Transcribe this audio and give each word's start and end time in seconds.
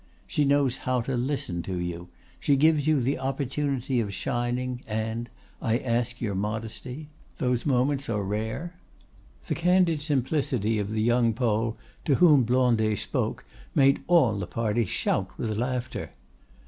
She 0.25 0.45
knows 0.45 0.77
how 0.77 1.01
to 1.01 1.15
listen 1.15 1.61
to 1.61 1.77
you; 1.77 2.07
she 2.39 2.55
gives 2.55 2.87
you 2.87 2.99
the 2.99 3.19
opportunity 3.19 3.99
of 3.99 4.11
shining, 4.11 4.81
and—I 4.87 5.77
ask 5.77 6.19
your 6.19 6.33
modesty—those 6.33 7.67
moments 7.67 8.09
are 8.09 8.23
rare?" 8.23 8.73
The 9.45 9.53
candid 9.53 10.01
simplicity 10.01 10.79
of 10.79 10.89
the 10.91 11.03
young 11.03 11.35
Pole, 11.35 11.77
to 12.05 12.15
whom 12.15 12.45
Blondet 12.45 12.97
spoke, 12.97 13.45
made 13.75 14.01
all 14.07 14.39
the 14.39 14.47
party 14.47 14.85
shout 14.85 15.37
with 15.37 15.55
laughter. 15.55 16.09